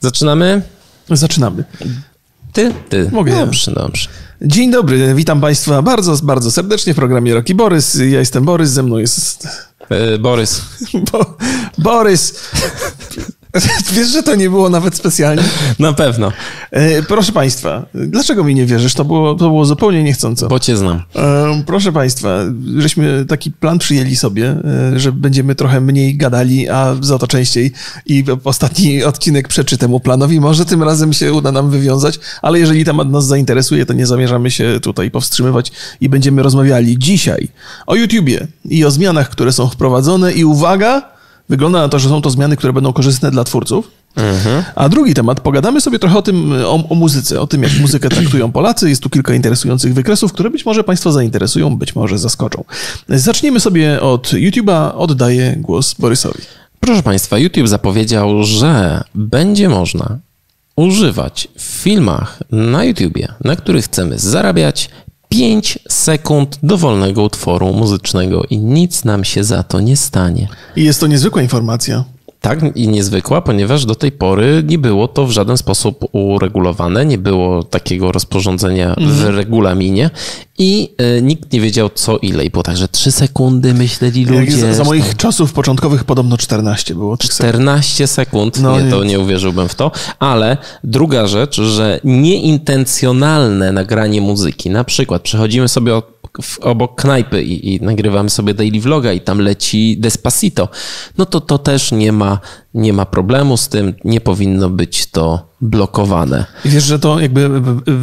[0.00, 0.62] Zaczynamy?
[1.10, 1.64] Zaczynamy.
[2.52, 2.72] Ty?
[2.88, 3.10] Ty.
[3.12, 3.32] Mogę.
[3.32, 4.08] Dobrze, dobrze.
[4.42, 7.94] Dzień dobry, witam Państwa bardzo, bardzo serdecznie w programie Roki Borys.
[7.94, 9.48] Ja jestem Borys, ze mną jest
[9.90, 10.62] E, Borys.
[11.12, 11.36] Bo,
[11.78, 12.34] Borys.
[13.94, 15.42] Wiesz, że to nie było nawet specjalnie?
[15.78, 16.32] Na pewno,
[16.70, 18.94] E, proszę Państwa, dlaczego mi nie wierzysz?
[18.94, 20.48] To było, to było zupełnie niechcąco.
[20.48, 21.02] bo cię znam.
[21.16, 22.28] E, proszę Państwa,
[22.78, 24.56] żeśmy taki plan przyjęli sobie,
[24.94, 27.72] e, że będziemy trochę mniej gadali, a za to częściej
[28.06, 30.40] i ostatni odcinek przeczy temu planowi.
[30.40, 34.50] Może tym razem się uda nam wywiązać, ale jeżeli temat nas zainteresuje, to nie zamierzamy
[34.50, 37.48] się tutaj powstrzymywać i będziemy rozmawiali dzisiaj
[37.86, 41.17] o YouTubie i o zmianach, które są wprowadzone i uwaga,
[41.48, 43.90] wygląda na to, że są to zmiany, które będą korzystne dla twórców.
[44.74, 48.08] A drugi temat, pogadamy sobie trochę o tym, o, o muzyce, o tym, jak muzykę
[48.08, 48.88] traktują Polacy.
[48.88, 52.64] Jest tu kilka interesujących wykresów, które być może Państwa zainteresują, być może zaskoczą.
[53.08, 54.90] Zaczniemy sobie od YouTube'a.
[54.94, 56.42] Oddaję głos Borysowi.
[56.80, 60.18] Proszę Państwa, YouTube zapowiedział, że będzie można
[60.76, 64.90] używać w filmach na YouTubie, na których chcemy zarabiać
[65.38, 70.48] 5 sekund dowolnego utworu muzycznego i nic nam się za to nie stanie.
[70.76, 72.04] I jest to niezwykła informacja.
[72.40, 77.18] Tak i niezwykła, ponieważ do tej pory nie było to w żaden sposób uregulowane, nie
[77.18, 80.10] było takiego rozporządzenia w regulaminie
[80.58, 82.44] i e, nikt nie wiedział co ile.
[82.44, 84.56] I było tak, że 3 sekundy myśleli Jak ludzie.
[84.56, 87.52] za, za moich czasów początkowych podobno 14 było tych sekund.
[87.54, 88.90] 14 sekund, No nie, nie.
[88.90, 95.68] to nie uwierzyłbym w to, ale druga rzecz, że nieintencjonalne nagranie muzyki, na przykład przechodzimy
[95.68, 100.68] sobie o- w, obok knajpy i, i nagrywamy sobie daily vloga i tam leci Despacito,
[101.18, 102.40] no to to też nie ma,
[102.74, 106.44] nie ma problemu z tym, nie powinno być to blokowane.
[106.64, 107.50] I wiesz, że to jakby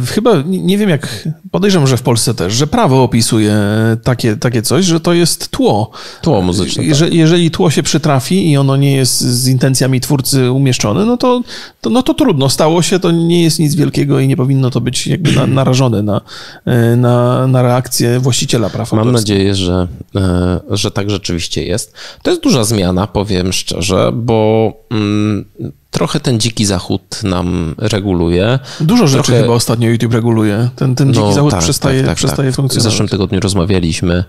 [0.06, 3.56] chyba, nie wiem jak, podejrzewam, że w Polsce też, że prawo opisuje
[4.02, 5.90] takie, takie coś, że to jest tło.
[6.22, 6.82] Tło muzyczne.
[6.82, 6.88] tak.
[6.88, 11.42] Jeże, jeżeli tło się przytrafi i ono nie jest z intencjami twórcy umieszczone, no to,
[11.80, 12.48] to, no to trudno.
[12.48, 16.02] Stało się, to nie jest nic wielkiego i nie powinno to być jakby na, narażone
[16.02, 16.20] na,
[16.64, 21.92] e, na, na reakcję właściciela praw Mam nadzieję, że, e, że tak rzeczywiście jest.
[22.22, 24.55] To jest duża zmiana, powiem szczerze, bo
[24.90, 25.44] mm,
[25.90, 28.58] trochę ten dziki zachód nam reguluje.
[28.80, 30.68] Dużo rzeczy trochę- chyba ostatnio YouTube reguluje.
[30.76, 32.92] Ten, ten dziki zachód przestaje, przestaje W funkcjonować.
[32.92, 34.24] zeszłym tygodniu rozmawialiśmy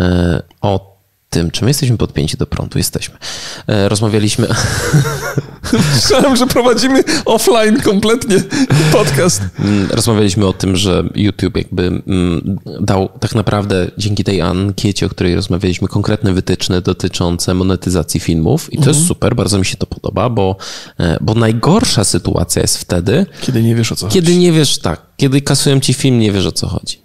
[0.00, 0.91] e, o
[1.32, 2.78] tym, czy my jesteśmy podpięci do prądu.
[2.78, 3.14] Jesteśmy.
[3.66, 4.48] E, rozmawialiśmy...
[5.94, 8.42] Myślałem, że prowadzimy offline kompletnie
[8.92, 9.42] podcast.
[9.58, 15.08] Mm, Rozmawialiśmy o tym, że YouTube jakby mm, dał tak naprawdę dzięki tej ankiecie, o
[15.08, 19.86] której rozmawialiśmy, konkretne wytyczne dotyczące monetyzacji filmów i to jest super, bardzo mi się to
[19.86, 20.56] podoba, bo,
[21.00, 25.00] e, bo najgorsza sytuacja jest wtedy, Kiedy nie wiesz o co kiedy nie wiesz tak,
[25.16, 26.96] kiedy kasują ci film, nie wiesz o co chodzi.
[26.96, 27.02] chodzi.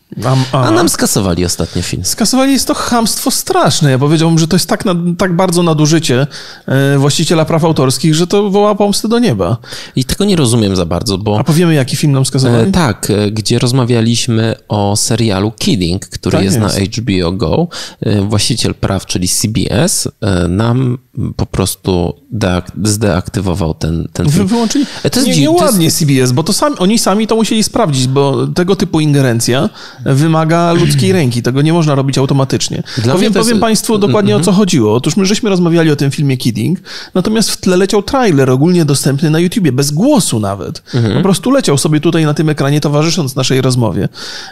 [0.51, 2.05] A, A nam skasowali ostatnio film.
[2.05, 3.91] Skasowali jest to chamstwo straszne.
[3.91, 6.27] Ja powiedziałbym, że to jest tak, nad, tak bardzo nadużycie
[6.67, 9.57] e, właściciela praw autorskich, że to woła pomstę do nieba.
[9.95, 12.71] I tego nie rozumiem za bardzo, bo A powiemy, jaki film nam E, skasowali?
[12.71, 16.77] tak, e, gdzie rozmawialiśmy o serialu Kidding, który Tak jest, jest.
[16.77, 17.67] na HBO Go.
[18.01, 20.97] E, Właściciel praw, czyli CBS, e, nam
[21.35, 24.47] po prostu deak- zdeaktywował ten, ten Wy, film.
[24.47, 24.85] wyłączyli?
[25.03, 28.47] E, to jest nie, nieładnie CBS, bo to sami, oni sami to musieli sprawdzić, bo
[28.47, 29.69] tego typu ingerencja
[30.05, 31.41] wymaga ludzkiej ręki.
[31.43, 32.83] Tego nie można robić automatycznie.
[32.97, 34.93] Dla powiem jest- powiem Państwu dokładnie o co chodziło.
[34.95, 36.79] Otóż my żeśmy rozmawiali o tym filmie Kidding,
[37.13, 40.81] natomiast w tle leciał trailer ogólnie dostępny na YouTubie, bez głosu nawet.
[41.15, 44.09] Po prostu leciał sobie tutaj na tym ekranie, towarzysząc naszej rozmowie.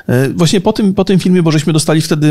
[0.07, 2.27] E, Właśnie po tym, po tym filmie, bo żeśmy dostali wtedy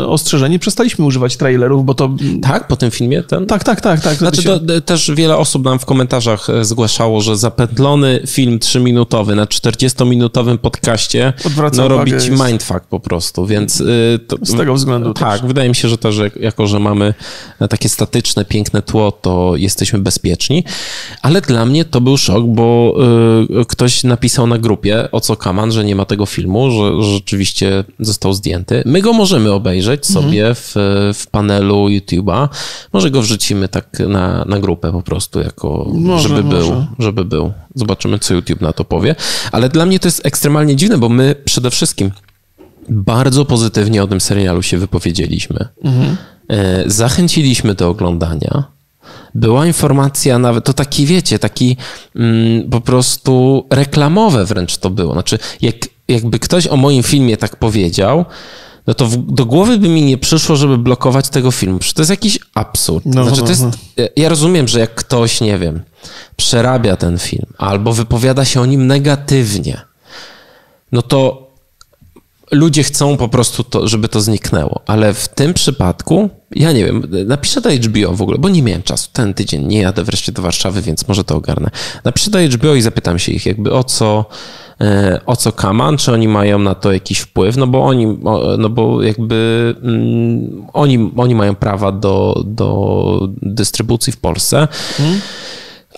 [0.00, 2.10] e, ostrzeżenie, przestaliśmy używać trailerów, bo to...
[2.42, 3.46] Tak, po tym filmie ten?
[3.46, 4.00] Tak, tak, tak.
[4.00, 8.58] tak Znaczy, się- to, e, też wiele osób nam w komentarzach zgłaszało, że zapętlony film
[8.58, 13.80] 3-minutowy na 40-minutowym podcaście Odwraca no, uwagę, robi ci jest- mindfuck po prostu, więc...
[13.80, 17.14] y, To, Z tego względu Tak, wydaje mi się, że też, jako że mamy
[17.70, 20.64] takie statyczne, piękne tło, to jesteśmy bezpieczni,
[21.22, 22.94] ale dla mnie to był szok, bo
[23.60, 27.12] y, ktoś napisał na grupie o co kaman, że nie ma tego filmu, że, że
[27.14, 28.82] rzeczywiście został zdjęty.
[28.86, 30.24] My go możemy obejrzeć Mhm.
[30.24, 30.72] sobie w,
[31.14, 32.48] w panelu YouTube'a.
[32.92, 36.86] Może go wrzucimy tak na, na grupę po prostu, jako Może, żeby był, może.
[36.98, 37.52] żeby był.
[37.74, 39.14] Zobaczymy, co YouTube na to powie.
[39.52, 42.10] Ale dla mnie to jest ekstremalnie dziwne, bo my przede wszystkim
[42.88, 45.68] bardzo pozytywnie o tym serialu się wypowiedzieliśmy.
[46.48, 48.64] E, Zachęciliśmy do oglądania.
[49.34, 51.76] Była informacja nawet, to taki wiecie, taki
[52.16, 55.12] mm, po prostu reklamowe wręcz to było.
[55.12, 55.76] Znaczy, jak,
[56.08, 58.24] jakby ktoś o moim filmie tak powiedział,
[58.86, 61.78] no to w, do głowy by mi nie przyszło, żeby blokować tego filmu.
[61.78, 63.06] Przecież to jest jakiś absurd.
[63.06, 63.70] No, znaczy, no, to jest, no.
[64.16, 65.82] ja rozumiem, że jak ktoś, nie wiem,
[66.36, 69.87] przerabia ten film albo wypowiada się o nim negatywnie,
[70.92, 71.48] no to
[72.50, 74.80] ludzie chcą po prostu, to, żeby to zniknęło.
[74.86, 78.82] Ale w tym przypadku, ja nie wiem, napiszę do HBO w ogóle, bo nie miałem
[78.82, 79.08] czasu.
[79.12, 81.70] Ten tydzień nie jadę wreszcie do Warszawy, więc może to ogarnę.
[82.04, 84.24] Napiszę do HBO i zapytam się ich jakby o co,
[84.80, 88.18] e, o co kaman, czy oni mają na to jakiś wpływ, no bo oni,
[88.58, 94.68] no bo jakby mm, oni, oni mają prawa do, do dystrybucji w Polsce.
[94.96, 95.20] Hmm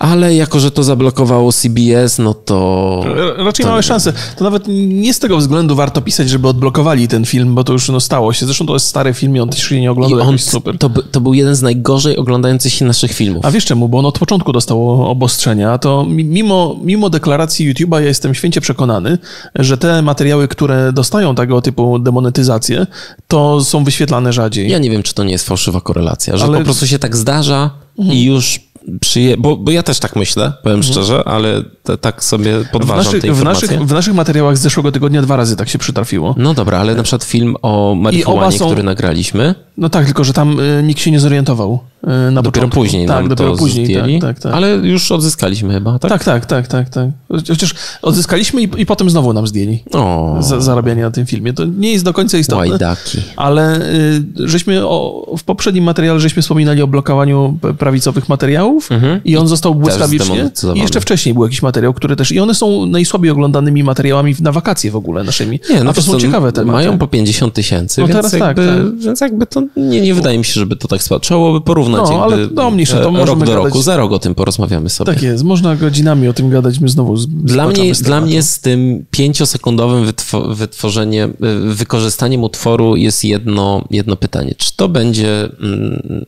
[0.01, 3.05] ale jako, że to zablokowało CBS, no to...
[3.37, 4.13] Raczej to małe szanse.
[4.37, 7.89] To nawet nie z tego względu warto pisać, żeby odblokowali ten film, bo to już
[7.89, 8.45] no, stało się.
[8.45, 10.77] Zresztą to jest stary film i on też się nie oglądał I on, super.
[10.77, 13.45] To, to był jeden z najgorzej oglądających się naszych filmów.
[13.45, 13.89] A wiesz czemu?
[13.89, 15.77] Bo on od początku dostał obostrzenia.
[15.77, 19.17] To mimo, mimo deklaracji YouTube'a ja jestem święcie przekonany,
[19.55, 22.87] że te materiały, które dostają tego typu demonetyzację,
[23.27, 24.69] to są wyświetlane rzadziej.
[24.69, 26.57] Ja nie wiem, czy to nie jest fałszywa korelacja, że ale...
[26.57, 27.69] po prostu się tak zdarza
[27.99, 28.17] mhm.
[28.17, 28.70] i już
[29.01, 29.37] przyje...
[29.37, 30.93] Bo, bo ja też tak myślę, powiem mhm.
[30.93, 34.91] szczerze, ale te, tak sobie podważam w naszych, w naszych, w naszych materiałach z zeszłego
[34.91, 36.35] tygodnia dwa razy tak się przytrafiło.
[36.37, 38.65] No dobra, ale na przykład film o marihuanie, są...
[38.65, 39.55] który nagraliśmy.
[39.77, 41.79] No tak, tylko że tam y, nikt się nie zorientował.
[42.03, 42.79] Y, na dopiero początku.
[42.79, 46.11] później tak, dopiero później, zdjęli, tak, tak, tak, Ale już odzyskaliśmy chyba, tak?
[46.11, 46.89] Tak, tak, tak, tak.
[46.89, 47.09] tak.
[47.47, 49.83] Chociaż odzyskaliśmy i, i potem znowu nam zdjęli.
[49.93, 50.37] O.
[50.39, 51.53] Za, zarabianie na tym filmie.
[51.53, 52.69] To nie jest do końca istotne.
[52.69, 53.17] Łajdaki.
[53.35, 59.21] Ale y, żeśmy o, w poprzednim materiale żeśmy wspominali o blokowaniu prawicowych materiałów mhm.
[59.25, 60.51] i on został błyskawicznie.
[60.75, 62.31] I jeszcze wcześniej był jakiś materiał, który też...
[62.31, 65.59] I one są najsłabiej oglądanymi materiałami na wakacje w ogóle naszymi.
[65.69, 66.71] Nie, no A to są ciekawe tematy.
[66.71, 68.99] Mają po 50 tysięcy, no więc, teraz jakby, tak, tak.
[68.99, 71.19] więc jakby to nie, nie wydaje mi się, żeby to tak spadło.
[71.19, 73.55] Trzeba byłoby porównać no, ale no, mniejsza, to rok do gadać...
[73.55, 75.13] roku, za rok o tym porozmawiamy sobie.
[75.13, 78.59] Tak jest, można godzinami o tym gadać, my znowu dla mnie, z Dla mnie z
[78.59, 81.33] tym pięciosekundowym wytwo wytworzeniem,
[81.65, 84.55] wykorzystaniem utworu jest jedno, jedno pytanie.
[84.57, 85.49] Czy to będzie...
[85.61, 86.25] Mm,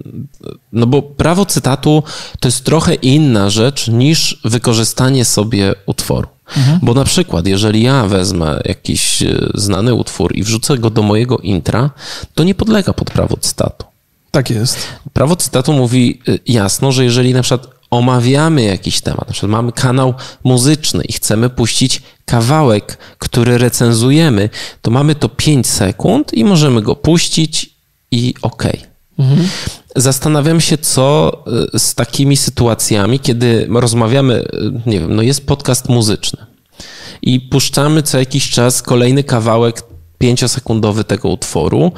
[0.73, 2.03] no bo prawo cytatu
[2.39, 6.27] to jest trochę inna rzecz niż wykorzystanie sobie utworu.
[6.57, 6.79] Mhm.
[6.81, 11.37] Bo na przykład, jeżeli ja wezmę jakiś e, znany utwór i wrzucę go do mojego
[11.37, 11.89] intra,
[12.35, 13.85] to nie podlega pod prawo cytatu.
[14.31, 14.77] Tak jest.
[15.13, 19.71] Prawo cytatu mówi e, jasno, że jeżeli na przykład omawiamy jakiś temat, na przykład mamy
[19.71, 20.13] kanał
[20.43, 24.49] muzyczny i chcemy puścić kawałek, który recenzujemy,
[24.81, 27.69] to mamy to 5 sekund i możemy go puścić
[28.11, 28.63] i ok.
[29.19, 29.47] Mhm.
[29.95, 31.37] Zastanawiam się, co
[31.75, 36.45] y, z takimi sytuacjami, kiedy rozmawiamy, y, nie wiem, no jest podcast muzyczny
[37.21, 39.83] i puszczamy co jakiś czas kolejny kawałek
[40.17, 41.91] pięciosekundowy tego utworu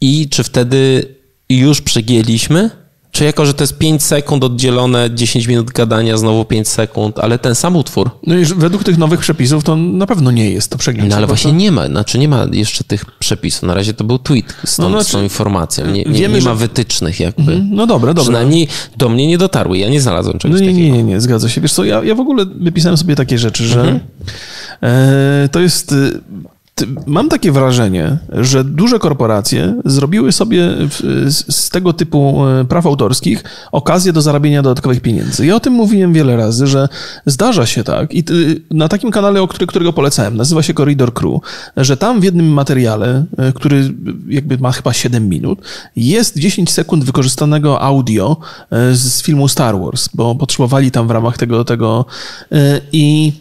[0.00, 1.14] i czy wtedy
[1.48, 2.70] już przegięliśmy?
[3.12, 7.38] Czy jako, że to jest 5 sekund oddzielone, 10 minut gadania, znowu 5 sekund, ale
[7.38, 8.10] ten sam utwór?
[8.26, 11.08] No i według tych nowych przepisów to na pewno nie jest to przegięcie.
[11.08, 13.62] No ale właśnie nie ma, znaczy nie ma jeszcze tych przepisów.
[13.62, 15.86] Na razie to był tweet z tą, no, znaczy, z tą informacją.
[15.86, 16.56] Nie, nie, wiemy, nie ma że...
[16.56, 17.52] wytycznych jakby.
[17.52, 18.22] Mhm, no dobra, dobra.
[18.22, 19.78] Przynajmniej do mnie nie dotarły.
[19.78, 20.96] Ja nie znalazłem czegoś no nie, takiego.
[20.96, 21.60] Nie, nie, nie, zgadza się.
[21.60, 24.00] Wiesz co, ja, ja w ogóle wypisałem sobie takie rzeczy, że mhm.
[24.82, 25.94] e, to jest
[27.06, 30.68] mam takie wrażenie, że duże korporacje zrobiły sobie
[31.28, 35.46] z tego typu e, praw autorskich okazję do zarabiania dodatkowych pieniędzy.
[35.46, 36.88] Ja o tym mówiłem wiele razy, że
[37.26, 38.24] zdarza się tak i
[38.70, 41.40] na takim kanale, który, którego polecałem, nazywa się Corridor Crew,
[41.76, 43.94] że tam w jednym materiale, e, który
[44.28, 45.58] jakby ma chyba 7 minut,
[45.96, 48.36] jest 10 sekund wykorzystanego audio
[48.70, 52.04] e, z filmu Star Wars, bo potrzebowali tam w ramach tego, tego
[52.92, 53.32] i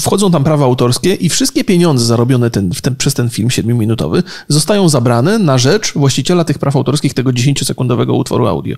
[0.00, 4.88] wchodzą tam prawa autorskie i wszystkie pieniądze zarobione ten, ten, przez ten film 7-minutowy, zostają
[4.88, 8.76] zabrane na rzecz właściciela tych praw autorskich tego 10-sekundowego utworu audio.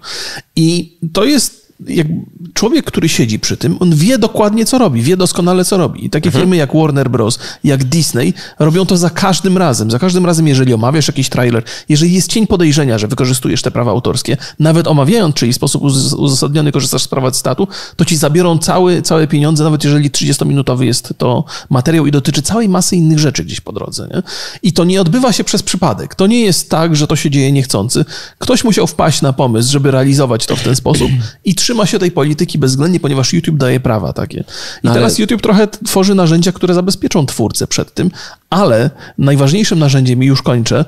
[0.56, 2.06] I to jest jak
[2.54, 6.04] człowiek, który siedzi przy tym, on wie dokładnie, co robi, wie doskonale, co robi.
[6.06, 6.42] I takie mhm.
[6.42, 9.90] firmy jak Warner Bros., jak Disney robią to za każdym razem.
[9.90, 13.90] Za każdym razem, jeżeli omawiasz jakiś trailer, jeżeli jest cień podejrzenia, że wykorzystujesz te prawa
[13.90, 15.82] autorskie, nawet omawiając, czyli w sposób
[16.16, 21.14] uzasadniony korzystasz z prawa cytatu, to ci zabiorą cały, całe pieniądze, nawet jeżeli 30-minutowy jest
[21.18, 24.08] to materiał i dotyczy całej masy innych rzeczy gdzieś po drodze.
[24.14, 24.22] Nie?
[24.62, 26.14] I to nie odbywa się przez przypadek.
[26.14, 28.04] To nie jest tak, że to się dzieje niechcący.
[28.38, 31.10] Ktoś musiał wpaść na pomysł, żeby realizować to w ten sposób
[31.44, 34.38] i trzyma się tej polityki bezwzględnie, ponieważ YouTube daje prawa takie.
[34.38, 34.42] I
[34.86, 35.20] no teraz ale...
[35.20, 38.10] YouTube trochę tworzy narzędzia, które zabezpieczą twórcę przed tym,
[38.50, 40.84] ale najważniejszym narzędziem, i już kończę,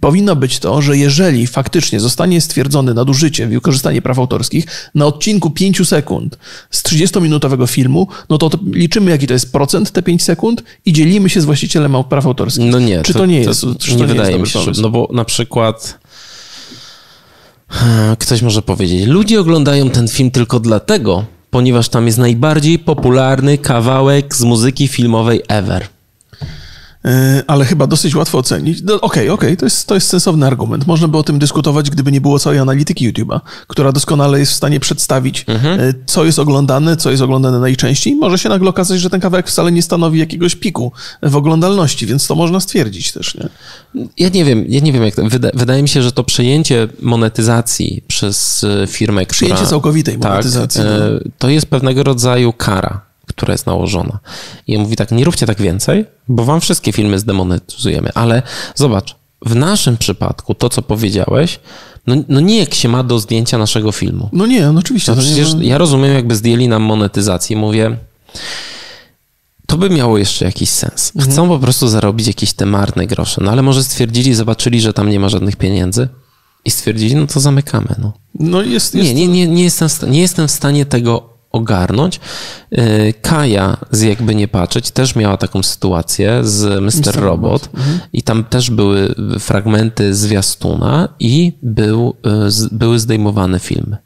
[0.00, 5.88] powinno być to, że jeżeli faktycznie zostanie stwierdzone nadużycie, wykorzystanie praw autorskich na odcinku 5
[5.88, 6.38] sekund
[6.70, 10.92] z 30-minutowego filmu, no to, to liczymy, jaki to jest procent te 5 sekund i
[10.92, 12.70] dzielimy się z właścicielem praw autorskich.
[12.70, 13.02] No nie.
[13.02, 13.60] Czy to, to nie jest?
[13.60, 16.01] To, to nie, nie wydaje mi się, że, no bo na przykład
[18.18, 24.34] Ktoś może powiedzieć, ludzie oglądają ten film tylko dlatego, ponieważ tam jest najbardziej popularny kawałek
[24.34, 25.88] z muzyki filmowej ever.
[27.04, 28.78] E, ale chyba dosyć łatwo ocenić.
[28.78, 30.86] Okej, no, okej, okay, okay, to, jest, to jest sensowny argument.
[30.86, 34.54] Można by o tym dyskutować, gdyby nie było całej analityki YouTube'a, która doskonale jest w
[34.54, 35.80] stanie przedstawić, mhm.
[35.80, 38.14] E, co jest oglądane, co jest oglądane najczęściej.
[38.14, 40.92] Może się nagle okazać, że ten kawałek wcale nie stanowi jakiegoś piku
[41.22, 43.48] w oglądalności, więc to można stwierdzić też, nie?
[44.18, 45.22] Ja nie wiem, ja nie wiem, jak to,
[45.54, 49.36] wydaje mi się, że to przejęcie monetyzacji przez e, firmę, która...
[49.36, 50.80] Przejęcie całkowitej tak, monetyzacji.
[50.80, 51.32] Tak.
[51.38, 53.11] To jest pewnego rodzaju kara
[53.42, 54.18] która jest nałożona.
[54.66, 58.10] I on mówi tak, nie róbcie tak więcej, bo wam wszystkie filmy zdemonetyzujemy.
[58.14, 58.42] Ale
[58.74, 61.60] zobacz, w naszym przypadku to, co powiedziałeś,
[62.06, 64.28] no, no nie jak się ma do zdjęcia naszego filmu.
[64.32, 65.12] No nie, no oczywiście.
[65.12, 67.56] No przecież ja rozumiem, jakby zdjęli nam monetyzację.
[67.56, 67.96] Mówię,
[69.66, 71.12] to by miało jeszcze jakiś sens.
[71.16, 71.32] Mhm.
[71.32, 71.60] Chcą mhm.
[71.60, 73.40] po prostu zarobić jakieś te marne grosze.
[73.44, 76.08] No ale może stwierdzili, zobaczyli, że tam nie ma żadnych pieniędzy
[76.64, 77.94] i stwierdzili, no to zamykamy.
[77.98, 79.08] No, no jest, jest...
[79.08, 82.20] Nie, nie, nie, nie, jestem, nie jestem w stanie tego ogarnąć.
[82.72, 87.06] Y, Kaja z Jakby Nie Patrzeć też miała taką sytuację z Mr.
[87.06, 87.20] Mr.
[87.20, 88.00] Robot mhm.
[88.12, 92.14] i tam też były fragmenty zwiastuna i był,
[92.70, 93.96] y, były zdejmowane filmy.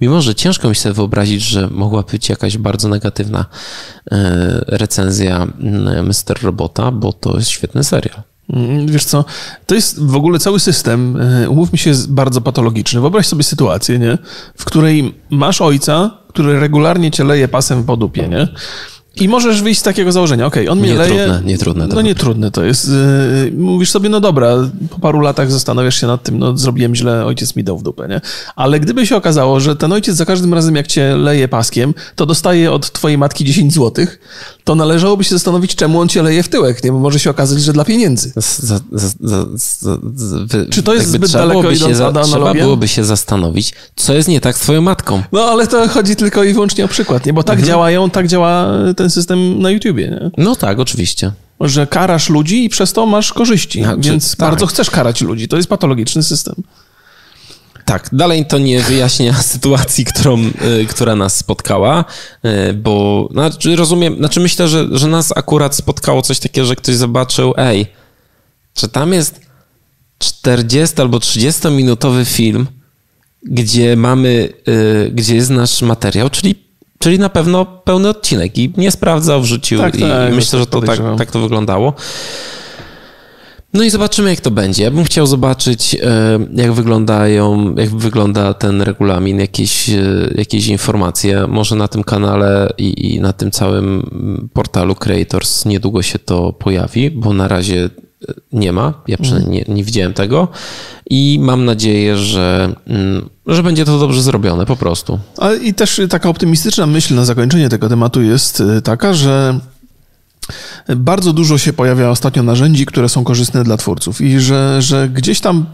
[0.00, 4.16] Mimo, że ciężko mi sobie wyobrazić, że mogła być jakaś bardzo negatywna y,
[4.66, 5.46] recenzja
[6.02, 6.42] Mr.
[6.42, 8.22] Robota, bo to jest świetny serial.
[8.52, 9.24] Mm, wiesz co,
[9.66, 13.00] to jest w ogóle cały system, umówmy się, bardzo patologiczny.
[13.00, 14.18] Wyobraź sobie sytuację, nie?
[14.56, 18.48] w której masz ojca, który regularnie cię leje pasem po dupie, nie?
[19.16, 21.24] I możesz wyjść z takiego założenia, okej, okay, on mnie nie leje...
[21.24, 21.86] Trudne, nie trudne.
[21.86, 22.88] No nie trudne to jest.
[22.88, 24.56] Yy, mówisz sobie, no dobra,
[24.90, 28.08] po paru latach zastanawiasz się nad tym, no zrobiłem źle, ojciec mi dał w dupę,
[28.08, 28.20] nie?
[28.56, 32.26] Ale gdyby się okazało, że ten ojciec za każdym razem, jak cię leje paskiem, to
[32.26, 34.18] dostaje od twojej matki 10 złotych,
[34.64, 36.92] to należałoby się zastanowić, czemu on cię leje w tyłek, nie?
[36.92, 38.32] Bo może się okazać, że dla pieniędzy.
[38.36, 39.96] Za, za, za,
[40.70, 42.24] Czy to jest zbyt daleko idąca analogia?
[42.24, 45.22] Trzeba byłoby się zastanowić, co jest nie tak z twoją matką.
[45.32, 47.32] No ale to chodzi tylko i wyłącznie o przykład, nie?
[47.32, 47.68] Bo tak mhm.
[47.68, 48.66] działają, tak działa
[49.00, 50.30] ten system na YouTubie, nie?
[50.36, 51.32] No tak, oczywiście.
[51.60, 54.38] Że karasz ludzi i przez to masz korzyści, znaczy, więc tak.
[54.38, 55.48] bardzo chcesz karać ludzi.
[55.48, 56.54] To jest patologiczny system.
[57.84, 62.04] Tak, dalej to nie wyjaśnia sytuacji, którą, y, która nas spotkała,
[62.44, 66.94] y, bo znaczy rozumiem, znaczy myślę, że, że nas akurat spotkało coś takiego, że ktoś
[66.94, 67.86] zobaczył, ej,
[68.74, 69.40] czy tam jest
[70.18, 72.66] 40 albo 30 minutowy film,
[73.42, 76.69] gdzie mamy, y, gdzie jest nasz materiał, czyli,
[77.02, 80.66] czyli na pewno pełny odcinek i nie sprawdzał, wrzucił tak, i, tak, i myślę, że
[80.66, 81.94] to tak, tak to wyglądało.
[83.74, 84.82] No i zobaczymy, jak to będzie.
[84.82, 90.02] Ja bym chciał zobaczyć, e, jak wyglądają, jak wygląda ten regulamin, jakieś, e,
[90.34, 91.46] jakieś informacje.
[91.46, 97.10] Może na tym kanale i, i na tym całym portalu Creators niedługo się to pojawi,
[97.10, 97.90] bo na razie
[98.52, 98.94] nie ma.
[99.08, 100.48] Ja przynajmniej nie, nie widziałem tego.
[101.10, 105.18] I mam nadzieję, że, mm, że będzie to dobrze zrobione po prostu.
[105.36, 109.60] Ale i też taka optymistyczna myśl na zakończenie tego tematu jest taka, że
[110.96, 115.40] bardzo dużo się pojawia ostatnio narzędzi, które są korzystne dla twórców i że, że gdzieś
[115.40, 115.66] tam,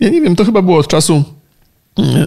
[0.00, 1.24] ja nie wiem, to chyba było od czasu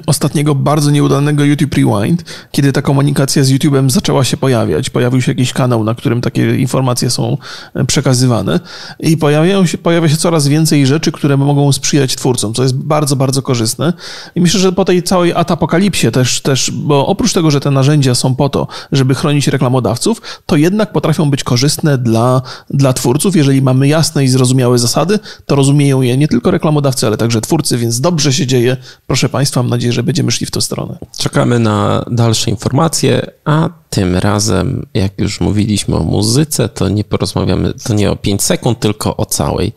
[0.06, 4.90] ostatniego bardzo nieudanego YouTube Rewind, kiedy ta komunikacja z YouTube'em zaczęła się pojawiać.
[4.90, 7.38] Pojawił się jakiś kanał, na którym takie informacje są
[7.74, 8.60] e, przekazywane
[9.00, 13.16] i pojawiają się, pojawia się coraz więcej rzeczy, które mogą sprzyjać twórcom, co jest bardzo,
[13.16, 13.94] bardzo korzystne.
[14.36, 18.16] I myślę, że po tej całej atapokalipsie też, też, bo oprócz tego, że te narzędzia
[18.16, 23.36] są po to, żeby chronić reklamodawców, to jednak potrafią być korzystne dla, dla twórców.
[23.36, 27.78] Jeżeli mamy jasne i zrozumiałe zasady, to rozumieją je nie tylko reklamodawcy, ale także twórcy,
[27.78, 28.78] więc dobrze się dzieje,
[29.08, 30.98] proszę Państwa, mam nadzieję, że będziemy szli w tę stronę.
[31.18, 37.74] Czekamy na dalsze informacje, a tym razem, jak już mówiliśmy o muzyce, to nie porozmawiamy,
[37.88, 39.74] to nie o 5 sekund, tylko o całej.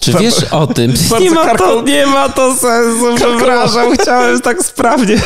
[0.00, 0.92] Czy wiesz o tym?
[1.20, 5.16] Nie ma, to, nie ma to sensu, przepraszam, chciałem tak sprawnie.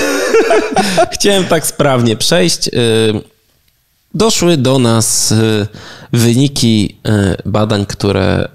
[1.15, 2.71] Chciałem tak sprawnie przejść.
[4.15, 5.67] Y, doszły do nas y,
[6.13, 8.49] wyniki e, badań, które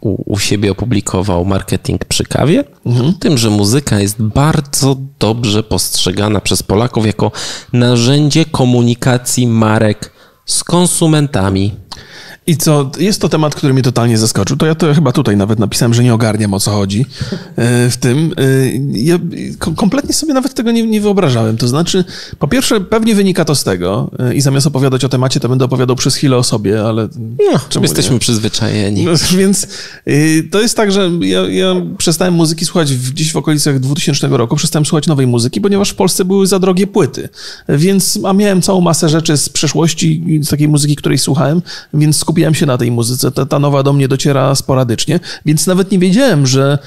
[0.00, 3.14] u, u siebie opublikował Marketing przy kawie, mhm.
[3.14, 7.32] tym, że muzyka jest bardzo dobrze postrzegana przez Polaków jako
[7.72, 10.12] narzędzie komunikacji marek
[10.46, 11.74] z konsumentami.
[12.48, 14.56] I co, jest to temat, który mnie totalnie zaskoczył.
[14.56, 17.06] To ja to chyba tutaj nawet napisałem, że nie ogarniam o co chodzi
[17.56, 18.32] e, w tym.
[18.36, 18.42] E,
[18.92, 19.18] ja
[19.76, 21.56] kompletnie sobie nawet tego nie, nie wyobrażałem.
[21.56, 22.04] To znaczy,
[22.38, 25.64] po pierwsze, pewnie wynika to z tego e, i zamiast opowiadać o temacie, to będę
[25.64, 27.08] opowiadał przez chwilę o sobie, ale...
[27.52, 28.18] No, czemu jesteśmy nie?
[28.18, 29.04] przyzwyczajeni.
[29.04, 29.66] No, więc
[30.50, 34.56] to jest tak, że ja, ja przestałem muzyki słuchać w, gdzieś w okolicach 2000 roku,
[34.56, 37.28] przestałem słuchać nowej muzyki, ponieważ w Polsce były za drogie płyty.
[37.68, 41.62] Więc, a miałem całą masę rzeczy z przeszłości, z takiej muzyki, której słuchałem,
[41.94, 43.30] więc skupiłem skupiłem się na tej muzyce.
[43.30, 46.78] Ta, ta nowa do mnie dociera sporadycznie, więc nawet nie wiedziałem, że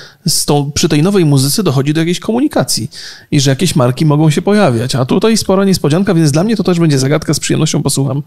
[0.45, 2.89] tą, przy tej nowej muzyce dochodzi do jakiejś komunikacji
[3.31, 4.95] i że jakieś marki mogą się pojawiać.
[4.95, 7.33] A tutaj spora niespodzianka, więc dla mnie to też będzie zagadka.
[7.33, 8.23] Z przyjemnością posłucham,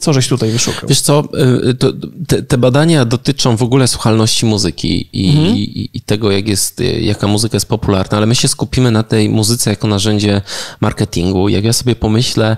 [0.00, 0.88] co żeś tutaj wyszukał.
[0.88, 1.22] Wiesz co,
[1.68, 1.92] y, to,
[2.28, 5.56] te, te, badania dotyczą w ogóle słuchalności muzyki i, mhm.
[5.56, 9.28] i, i, tego, jak jest, jaka muzyka jest popularna, ale my się skupimy na tej
[9.28, 10.42] muzyce jako narzędzie
[10.80, 11.48] marketingu.
[11.48, 12.56] Jak ja sobie pomyślę,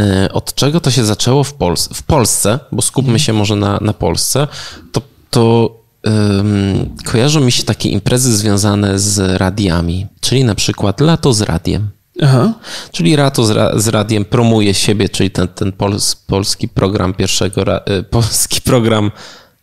[0.00, 3.18] y, od czego to się zaczęło w, Pols w Polsce, bo skupmy mhm.
[3.18, 4.48] się może na, na Polsce,
[4.92, 5.74] to, to
[6.04, 11.90] um, kojarzą mi się takie imprezy związane z radiami, czyli na przykład lato z radiem.
[12.22, 12.52] Aha.
[12.92, 17.64] Czyli Rato z, ra, z radiem promuje siebie, czyli ten, ten pols, polski program pierwszego,
[17.64, 19.10] ra, y, polski program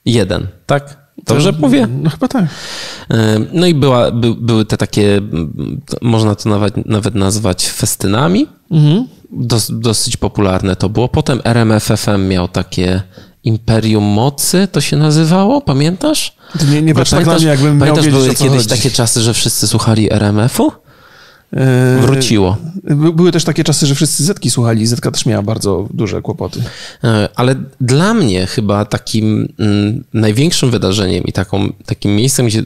[0.05, 0.97] jeden, tak?
[1.25, 1.87] Dobrze to, mówię?
[1.87, 2.43] No chyba tak.
[2.43, 2.47] Y,
[3.53, 5.21] no i była, by, były te takie,
[6.01, 8.47] można to nawet, nawet nazwać festynami.
[8.71, 9.07] Mhm.
[9.31, 11.07] Dos, dosyć popularne to było.
[11.07, 13.01] Potem RMFFM miał takie
[13.43, 16.35] Imperium Mocy, to się nazywało, pamiętasz?
[16.71, 18.69] Nie, nie patrz tak na mnie, jakbym miał wiedzieć, były kiedyś chodzi.
[18.69, 20.71] takie czasy, że wszyscy słuchali RMF-u?
[21.53, 22.57] Yy, Wróciło.
[23.13, 24.87] Były też takie czasy, że wszyscy Zetki słuchali.
[24.87, 26.59] Zetka też miała bardzo duże kłopoty.
[27.03, 32.63] Yy, ale dla mnie chyba takim mm, największym wydarzeniem i taką, takim miejscem, gdzie,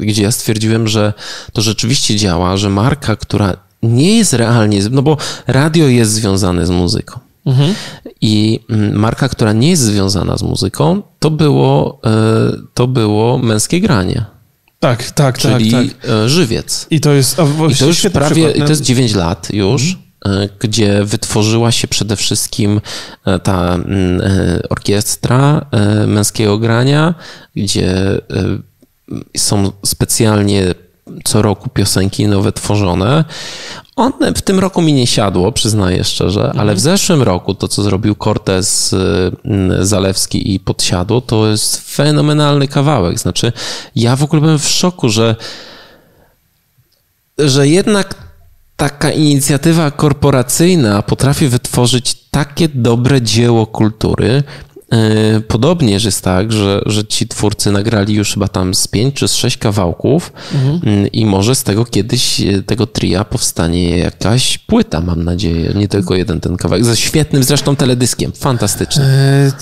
[0.00, 1.12] gdzie ja stwierdziłem, że
[1.52, 6.70] to rzeczywiście działa, że marka, która nie jest realnie, no bo radio jest związane z
[6.70, 7.20] muzyką.
[7.46, 7.74] Mhm.
[8.20, 13.80] I mm, marka, która nie jest związana z muzyką, to było, yy, to było męskie
[13.80, 14.24] granie.
[14.82, 15.86] Tak, tak, czyli tak.
[15.86, 16.28] tak.
[16.28, 16.86] żywiec.
[16.90, 17.36] I to jest,
[17.70, 20.02] I to już prawie, przykład, to jest 9 lat już, mhm.
[20.24, 22.80] E, gdzie wytworzyła się przede wszystkim
[23.24, 24.22] e, ta mm,
[24.70, 25.66] orkiestra
[26.06, 27.14] męskiego grania,
[27.56, 28.20] gdzie
[29.36, 30.74] są specjalnie
[31.24, 33.24] co roku piosenki nowe tworzone.
[33.96, 36.60] One w tym roku mi nie siadło, przyznaję szczerze, mhm.
[36.60, 38.94] ale w zeszłym roku to, co zrobił Cortez
[39.44, 43.18] mm, Zalewski i Podsiadło, to jest fenomenalny kawałek.
[43.18, 43.52] Znaczy,
[43.96, 45.36] ja w ogóle byłem w szoku, że,
[47.38, 48.14] że jednak
[48.76, 54.42] taka inicjatywa korporacyjna potrafi wytworzyć takie dobre dzieło kultury,
[54.92, 59.28] E, podobnie jest tak, że, że ci twórcy nagrali już chyba tam z pięć czy
[59.28, 60.80] z sześć kawałków mhm.
[60.84, 65.72] Mm, i może z tego kiedyś, e, tego tria powstanie jakaś płyta, mam nadzieję.
[65.74, 66.84] Nie tylko jeden ten kawałek.
[66.84, 68.32] Ze świetnym zresztą teledyskiem.
[68.32, 69.04] Fantastyczny.
[69.04, 69.52] E,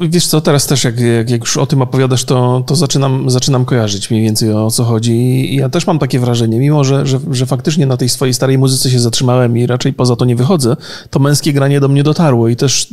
[0.00, 3.64] wiesz co, teraz też jak, jak, jak, już o tym opowiadasz, to, to zaczynam, zaczynam
[3.64, 5.12] kojarzyć mniej więcej o co chodzi.
[5.54, 8.58] I ja też mam takie wrażenie, mimo że, że, że faktycznie na tej swojej starej
[8.58, 10.76] muzyce się zatrzymałem i raczej poza to nie wychodzę,
[11.10, 12.88] to męskie granie do mnie dotarło i też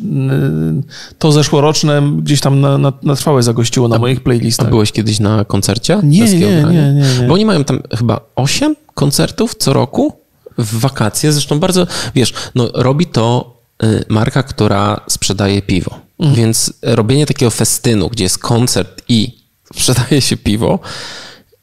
[1.20, 1.77] to zeszłoroczne
[2.22, 4.68] gdzieś tam na, na, na trwałe zagościło na a, moich playlistach.
[4.68, 6.00] A byłeś kiedyś na koncercie?
[6.04, 7.28] Nie, nie, nie, nie, nie.
[7.28, 10.14] Bo oni mają tam chyba osiem koncertów co roku
[10.58, 11.32] w wakacje.
[11.32, 16.00] Zresztą bardzo, wiesz, no robi to y, marka, która sprzedaje piwo.
[16.20, 16.36] Mhm.
[16.36, 19.38] Więc robienie takiego festynu, gdzie jest koncert i
[19.76, 20.80] sprzedaje się piwo,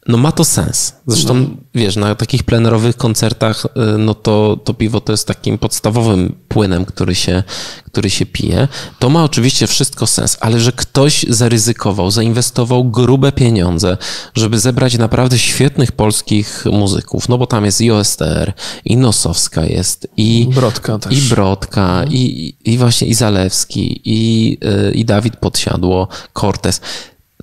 [0.07, 0.93] no ma to sens.
[1.07, 1.47] Zresztą, no.
[1.75, 6.85] wiesz, na takich plenerowych koncertach, y, no to, to piwo to jest takim podstawowym płynem,
[6.85, 7.43] który się,
[7.85, 8.67] który się pije.
[8.99, 13.97] To ma oczywiście wszystko sens, ale że ktoś zaryzykował, zainwestował grube pieniądze,
[14.35, 18.53] żeby zebrać naprawdę świetnych polskich muzyków, no bo tam jest i OSTR,
[18.85, 21.13] i Nosowska jest, i Brodka też.
[21.17, 22.13] I Brodka, mhm.
[22.13, 24.57] i, i właśnie i Zalewski, i,
[24.89, 26.81] y, i Dawid Podsiadło, Cortez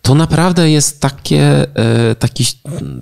[0.02, 2.44] to naprawdę jest takie, e, taki,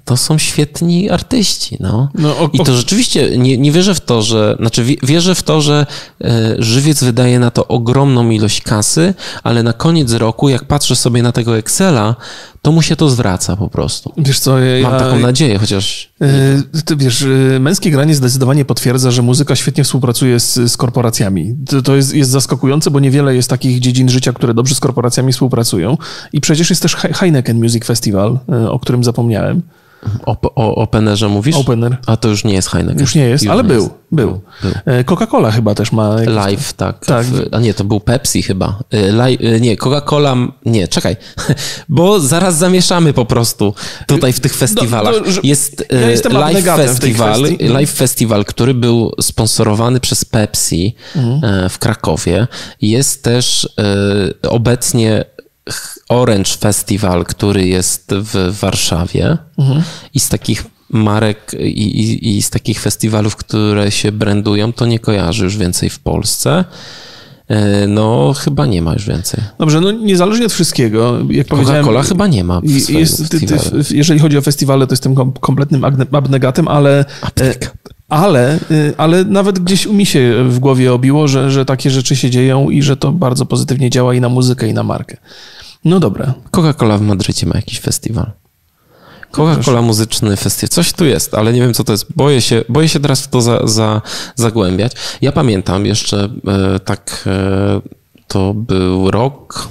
[0.04, 2.08] to są świetni artyści, no.
[2.14, 2.48] no o, o...
[2.52, 5.86] I to rzeczywiście, nie, nie wierzę w to, że, znaczy wierzę w to, że
[6.24, 11.22] e, żywiec wydaje na to ogromną ilość kasy, ale na koniec roku, jak patrzę sobie
[11.22, 12.16] na tego Excela,
[12.62, 14.12] to mu się to zwraca po prostu.
[14.16, 16.12] Wiesz co, ja, Mam taką nadzieję, chociaż...
[16.20, 17.24] Yy, ty wiesz,
[17.60, 21.56] męskie granie zdecydowanie potwierdza, że muzyka świetnie współpracuje z, z korporacjami.
[21.68, 25.32] To, to jest, jest zaskakujące, bo niewiele jest takich dziedzin życia, które dobrze z korporacjami
[25.32, 25.96] współpracują.
[26.32, 29.62] I przecież jest też Heineken Music Festival, o którym zapomniałem.
[30.26, 31.56] O, o openerze mówisz?
[31.56, 31.96] Opener.
[32.06, 33.00] A to już nie jest Heineken.
[33.00, 33.94] Już nie jest, już ale nie był, jest.
[34.12, 34.40] był.
[34.62, 34.72] był.
[34.86, 36.16] E, Coca-Cola chyba też ma.
[36.26, 37.06] Live, tak.
[37.06, 37.26] tak.
[37.52, 38.78] A nie, to był Pepsi chyba.
[38.90, 41.16] E, Live, e, nie, Coca-Cola, nie, czekaj,
[41.88, 43.74] bo zaraz zamieszamy po prostu
[44.06, 45.14] tutaj w tych festiwalach.
[45.14, 51.70] No, no, jest ja Live Festival, Live Festival, który był sponsorowany przez Pepsi mhm.
[51.70, 52.46] w Krakowie.
[52.80, 53.68] Jest też
[54.48, 55.24] obecnie
[56.08, 59.82] Orange Festival, który jest w Warszawie mhm.
[60.14, 64.98] i z takich marek i, i, i, z takich festiwalów, które się brandują, to nie
[64.98, 66.64] kojarzy już więcej w Polsce.
[67.48, 69.40] E, no, chyba nie ma już więcej.
[69.58, 71.84] Dobrze, no niezależnie od wszystkiego, jak powiedziałem...
[71.84, 73.56] Coca-Cola chyba nie ma jest, ty, ty,
[73.90, 77.04] Jeżeli chodzi o festiwale, to jestem kompletnym abnegatem, ale...
[77.22, 77.72] Abnegat.
[78.08, 82.30] Ale, y, ale nawet gdzieś mi się w głowie obiło, że, że takie rzeczy się
[82.30, 85.16] dzieją i że to bardzo pozytywnie działa i na muzykę, i na markę.
[85.84, 86.34] No dobra.
[86.50, 88.30] Coca-Cola w Madrycie ma jakiś festiwal.
[89.32, 90.68] Coca-Cola muzyczny festiwal.
[90.68, 92.06] Coś tu jest, ale nie wiem, co to jest.
[92.16, 94.02] Boję się, boję się teraz w to za, za,
[94.34, 94.92] zagłębiać.
[95.20, 97.80] Ja pamiętam jeszcze e, tak, e,
[98.28, 99.68] to był rok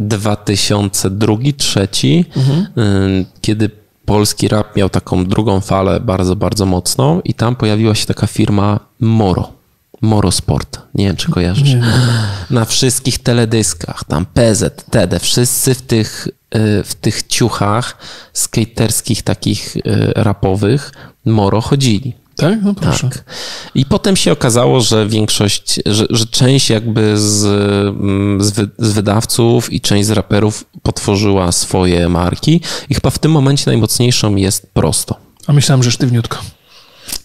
[0.00, 2.60] 2002-2003, mhm.
[2.60, 2.66] e,
[3.40, 3.70] kiedy
[4.04, 8.80] polski rap miał taką drugą falę bardzo, bardzo mocną i tam pojawiła się taka firma
[9.00, 9.59] Moro.
[10.00, 10.78] Moro Sport.
[10.94, 11.68] Nie wiem, czy kojarzysz.
[11.68, 11.92] Nie, nie.
[12.50, 17.96] Na wszystkich teledyskach, tam PZ, TD, wszyscy w tych, y, w tych ciuchach
[18.32, 19.82] skaterskich, takich y,
[20.14, 20.92] rapowych
[21.24, 22.14] Moro chodzili.
[22.36, 22.58] Tak?
[22.62, 23.08] No proszę.
[23.08, 23.24] Tak.
[23.74, 28.92] I potem się okazało, że większość, że, że część jakby z, mm, z, wy, z,
[28.92, 34.66] wydawców i część z raperów potworzyła swoje marki i chyba w tym momencie najmocniejszą jest
[34.74, 35.16] prosto.
[35.46, 36.38] A myślałem, że sztywniutko.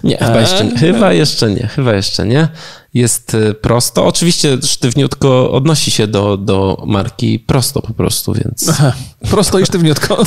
[0.03, 2.47] Nie, chyba jeszcze, nie, chyba jeszcze nie, chyba jeszcze nie.
[2.93, 4.05] Jest y, prosto.
[4.05, 8.69] Oczywiście sztywniutko odnosi się do, do marki prosto po prostu, więc...
[8.69, 8.93] Aha,
[9.29, 10.23] prosto i sztywniutko.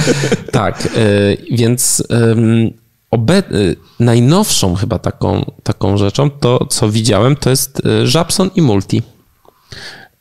[0.52, 2.02] tak, y, więc
[3.10, 3.42] obe...
[4.00, 9.02] Najnowszą chyba taką, taką rzeczą, to co widziałem, to jest Żabson i Multi.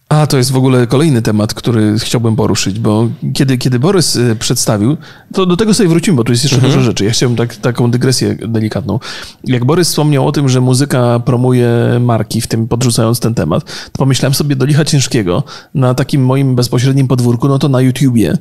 [0.09, 4.35] A, to jest w ogóle kolejny temat, który chciałbym poruszyć, bo kiedy, kiedy Borys y,
[4.35, 4.97] przedstawił,
[5.33, 6.73] to do tego sobie wrócimy, bo tu jest jeszcze mhm.
[6.73, 7.05] dużo rzeczy.
[7.05, 8.99] Ja chciałem tak, taką dygresję delikatną.
[9.43, 13.97] Jak Borys wspomniał o tym, że muzyka promuje marki, w tym podrzucając ten temat, to
[13.97, 15.43] pomyślałem sobie do licha ciężkiego
[15.73, 18.37] na takim moim bezpośrednim podwórku, no to na YouTubie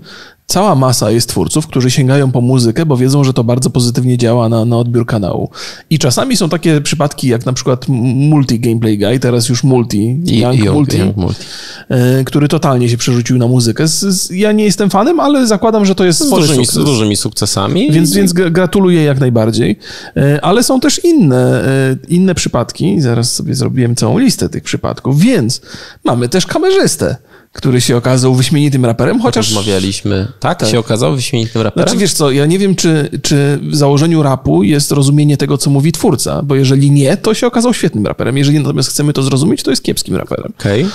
[0.46, 4.48] cała masa jest twórców, którzy sięgają po muzykę, bo wiedzą, że to bardzo pozytywnie działa
[4.48, 5.50] na, na odbiór kanału.
[5.90, 10.64] I czasami są takie przypadki, jak na przykład Multi Gameplay Guy, teraz już Multi, Young,
[10.64, 11.44] Young Multi, Young multi.
[11.88, 13.88] E, który totalnie się przerzucił na muzykę.
[13.88, 16.82] Z, z, ja nie jestem fanem, ale zakładam, że to jest z dużymi, sukces.
[16.82, 17.92] z dużymi sukcesami.
[17.92, 19.78] Więc, więc gratuluję jak najbardziej.
[20.16, 23.00] E, ale są też inne, e, inne przypadki.
[23.00, 25.20] Zaraz sobie zrobiłem całą listę tych przypadków.
[25.20, 25.60] Więc
[26.04, 27.16] mamy też kamerzystę
[27.56, 29.54] który się okazał wyśmienitym raperem, chociaż...
[29.54, 30.58] Rozmawialiśmy, tak?
[30.58, 30.68] tak?
[30.68, 31.88] Się okazał wyśmienitym raperem?
[31.88, 35.70] Znaczy wiesz co, ja nie wiem, czy, czy w założeniu rapu jest rozumienie tego, co
[35.70, 38.36] mówi twórca, bo jeżeli nie, to się okazał świetnym raperem.
[38.36, 40.52] Jeżeli natomiast chcemy to zrozumieć, to jest kiepskim raperem.
[40.58, 40.86] Okay.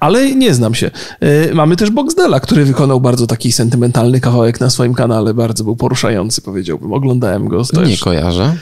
[0.00, 0.90] Ale nie znam się.
[1.20, 5.76] E, mamy też Boxdela, który wykonał bardzo taki sentymentalny kawałek na swoim kanale, bardzo był
[5.76, 6.92] poruszający, powiedziałbym.
[6.92, 7.64] Oglądałem go.
[7.64, 8.56] To nie kojarzę.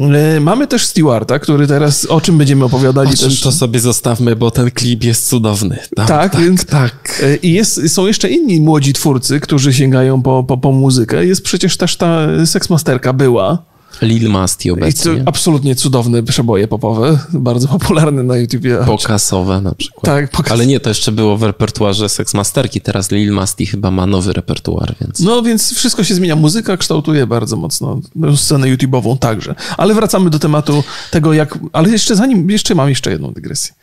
[0.00, 3.40] E, mamy też Stewarta, który teraz, o czym będziemy opowiadali o też...
[3.40, 5.78] to sobie zostawmy, bo ten klip jest cudowny.
[5.96, 7.03] Tam, tak, tak, więc tak.
[7.22, 11.26] E, I jest, są jeszcze inni młodzi twórcy, którzy sięgają po, po, po muzykę.
[11.26, 13.73] Jest przecież też ta seksmasterka była.
[14.02, 15.22] Lil Masti obecnie.
[15.26, 18.78] absolutnie cudowne przeboje popowe, bardzo popularne na YouTubie.
[18.86, 20.04] Pokasowe na przykład.
[20.04, 20.52] Tak, pokas...
[20.52, 24.94] Ale nie, to jeszcze było w repertuarze Seksmasterki, teraz Lil Masti chyba ma nowy repertuar,
[25.00, 25.20] więc...
[25.20, 26.36] No, więc wszystko się zmienia.
[26.36, 28.00] Muzyka kształtuje bardzo mocno
[28.36, 29.54] scenę YouTube'ową także.
[29.76, 31.58] Ale wracamy do tematu tego, jak...
[31.72, 33.74] Ale jeszcze zanim, jeszcze mam jeszcze jedną dygresję.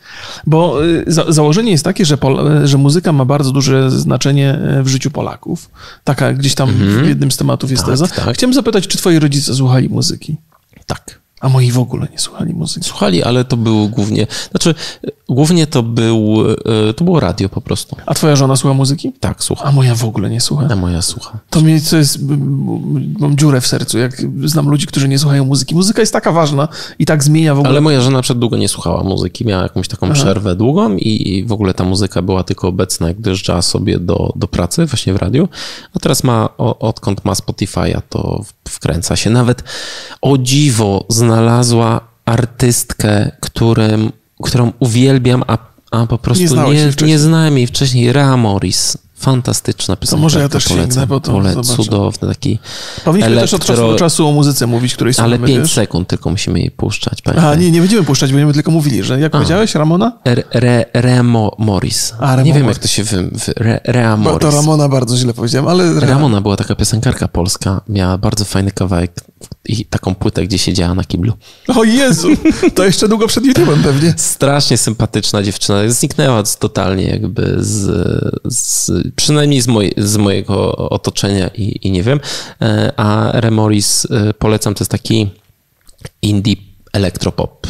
[0.46, 2.18] Bo y, za, założenie jest takie, że,
[2.64, 5.70] że muzyka ma bardzo duże znaczenie e, w życiu Polaków.
[6.04, 7.04] Taka gdzieś tam mhm.
[7.04, 8.06] w jednym z tematów jest tak, teza.
[8.08, 8.34] Tak.
[8.34, 10.01] Chciałem zapytać, czy twoi rodzice słuchali muzyki?
[10.02, 10.36] Muzyki.
[10.86, 11.21] Tak.
[11.42, 12.86] A moi w ogóle nie słuchali muzyki.
[12.86, 14.74] Słuchali, ale to był głównie, znaczy
[15.28, 16.36] głównie to był,
[16.88, 17.96] e, to było radio po prostu.
[18.06, 19.12] A twoja żona słucha muzyki?
[19.20, 19.64] Tak, słucha.
[19.64, 20.68] A moja w ogóle nie słucha?
[20.70, 21.38] A moja słucha.
[21.50, 22.18] To mi co jest,
[23.18, 25.74] mam dziurę w sercu, jak znam ludzi, którzy nie słuchają muzyki.
[25.74, 27.70] Muzyka jest taka ważna i tak zmienia w ogóle.
[27.70, 30.14] Ale moja żona przed długo nie słuchała muzyki, miała jakąś taką Aha.
[30.14, 34.48] przerwę długą i w ogóle ta muzyka była tylko obecna, jak dojeżdżała sobie do, do
[34.48, 35.48] pracy właśnie w radiu.
[35.96, 39.30] A teraz ma, odkąd ma Spotify'a, to wkręca się.
[39.30, 39.64] Nawet
[40.22, 45.58] o dziwo znalazła artystkę, którym, którą uwielbiam, a,
[45.90, 48.12] a po prostu nie, nie, nie znałem jej wcześniej.
[48.12, 48.98] Rea Morris.
[49.22, 50.16] Fantastyczna piosenka.
[50.16, 52.58] To może ja też polecam, sięgnę, bo to pole, cudowny taki
[53.04, 53.58] Powinniśmy elektro...
[53.58, 56.70] też od czasu do czasu o muzyce mówić, której Ale 5 sekund tylko musimy jej
[56.70, 57.22] puszczać.
[57.22, 57.52] Pamiętaj.
[57.52, 59.38] A, nie, nie będziemy puszczać, będziemy tylko mówili, że jak a.
[59.38, 60.12] powiedziałeś, Ramona?
[60.24, 62.14] Re, re, Remo Morris.
[62.18, 63.30] A, Remo nie wiem, jak to się wy...
[63.56, 64.32] re, Rea Morris.
[64.32, 66.00] Bo to Ramona bardzo źle powiedziałem, ale...
[66.00, 69.12] Ramona była taka piosenkarka polska, miała bardzo fajny kawałek
[69.64, 71.32] i taką płytę, gdzie siedziała na kiblu.
[71.76, 72.28] O Jezu,
[72.74, 74.14] to jeszcze długo przed YouTube'em pewnie.
[74.16, 75.90] Strasznie sympatyczna dziewczyna.
[75.90, 77.90] Zniknęła totalnie jakby z,
[78.44, 82.20] z przynajmniej z, moj, z mojego otoczenia i, i nie wiem.
[82.62, 85.30] E, a Remoris e, polecam, to jest taki
[86.22, 86.56] indie
[86.92, 87.66] elektropop.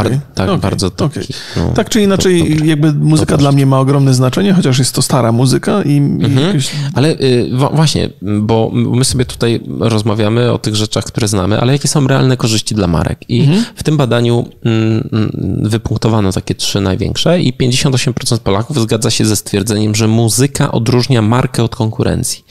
[0.00, 1.26] Okay, tak, okay, bardzo taki, okay.
[1.56, 5.02] no, Tak czy inaczej, to, jakby muzyka dla mnie ma ogromne znaczenie, chociaż jest to
[5.02, 5.96] stara muzyka i...
[5.96, 6.46] Mhm.
[6.46, 6.70] Jakoś...
[6.94, 11.88] Ale y, właśnie, bo my sobie tutaj rozmawiamy o tych rzeczach, które znamy, ale jakie
[11.88, 13.18] są realne korzyści dla marek?
[13.28, 13.64] I mhm.
[13.74, 19.36] w tym badaniu mm, mm, wypunktowano takie trzy największe i 58% Polaków zgadza się ze
[19.36, 22.44] stwierdzeniem, że muzyka odróżnia markę od konkurencji.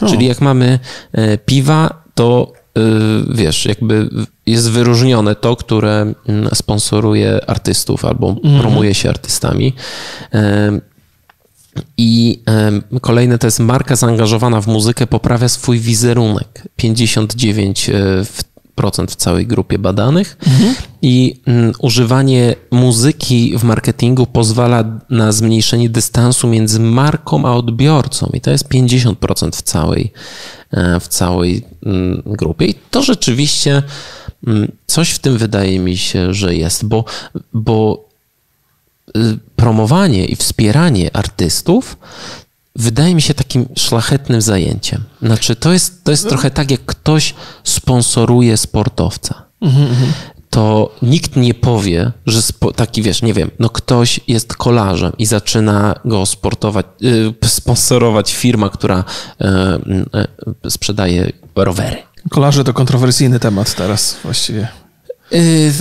[0.00, 0.06] O.
[0.06, 0.78] Czyli jak mamy
[1.12, 2.52] e, piwa, to
[3.30, 4.08] wiesz, jakby
[4.46, 8.60] jest wyróżnione to, które mm, sponsoruje artystów albo mhm.
[8.60, 9.72] promuje się artystami.
[11.98, 12.42] I
[13.00, 16.68] kolejne to jest marka zaangażowana w muzykę poprawia swój wizerunek.
[16.76, 17.90] 59
[18.24, 18.55] w procent
[19.08, 20.36] w całej grupie badanych.
[20.46, 20.74] Mhm.
[21.02, 28.30] i mm, używanie muzyki w marketingu pozwala na zmniejszenie dystansu między marką a odbiorcą.
[28.32, 30.12] I to jest 50% w całej,
[30.70, 32.66] e, w całej mm, grupie.
[32.66, 33.82] I to rzeczywiście
[34.46, 37.04] mm, coś w tym wydaje mi się, że jest, bo,
[37.52, 38.08] bo
[39.16, 41.96] y, promowanie i wspieranie artystów
[42.76, 45.04] wydaje mi się takim szlachetnym zajęciem.
[45.22, 46.30] Znaczy, to jest, to jest no.
[46.30, 47.34] trochę tak, jak ktoś
[47.64, 49.42] sponsoruje sportowca.
[49.60, 50.12] Mhm, mhm.
[50.50, 55.26] To nikt nie powie, że spo, taki wiesz, nie wiem, no ktoś jest kolarzem i
[55.26, 59.04] zaczyna go sportować, yy, sponsorować firma, która
[59.40, 60.04] yy,
[60.64, 61.96] yy, sprzedaje rowery.
[62.30, 64.68] Kolarze to kontrowersyjny temat teraz właściwie.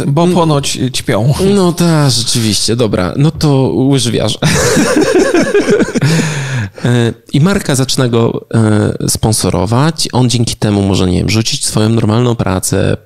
[0.08, 1.34] Bo ponoć ćpią.
[1.56, 3.14] No tak, rzeczywiście, dobra.
[3.18, 4.40] No to łyżwiarze.
[6.86, 10.08] E, I marka zaczyna go e, sponsorować.
[10.12, 12.98] On dzięki temu może, nie wiem, rzucić swoją normalną pracę,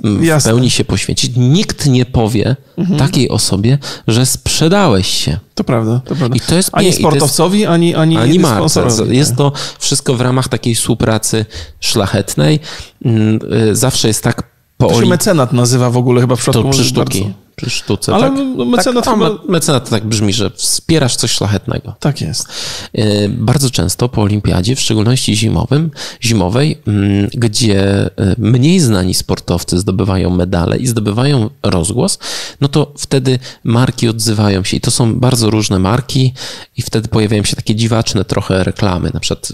[0.00, 0.50] w Jasne.
[0.50, 1.32] pełni się poświęcić.
[1.36, 2.98] Nikt nie powie mhm.
[2.98, 5.38] takiej osobie, że sprzedałeś się.
[5.54, 6.36] To prawda, to prawda.
[6.36, 8.86] I to jest, ani sportowcowi, jest, ani, ani, ani marce.
[9.08, 11.46] Jest to wszystko w ramach takiej współpracy
[11.80, 12.60] szlachetnej.
[13.04, 13.38] Mm,
[13.70, 16.70] e, zawsze jest tak po to się mecenat nazywa w ogóle chyba w przypadku to
[16.70, 17.32] przy sztuki.
[17.60, 18.14] Przy sztuce.
[18.14, 18.66] Ale tak?
[18.66, 19.30] mecenat, tak, chyba...
[19.48, 21.94] mecenat to tak brzmi, że wspierasz coś szlachetnego.
[22.00, 22.48] Tak jest.
[22.92, 25.90] E, bardzo często po olimpiadzie, w szczególności zimowym,
[26.22, 32.18] zimowej, mm, gdzie e, mniej znani sportowcy zdobywają medale i zdobywają rozgłos,
[32.60, 36.32] no to wtedy marki odzywają się i to są bardzo różne marki
[36.76, 39.52] i wtedy pojawiają się takie dziwaczne trochę reklamy, na przykład